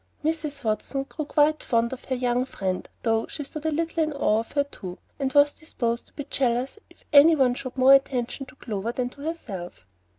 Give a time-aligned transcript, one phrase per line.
[0.23, 0.63] Mrs.
[0.63, 4.39] Watson grew quite fond of her "young friend," though she stood a little in awe
[4.39, 8.47] of her too, and was disposed to be jealous if any one showed more attention
[8.47, 9.85] to Clover than to herself.